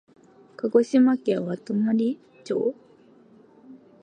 [0.57, 1.75] 鹿児島県和泊
[2.43, 2.75] 町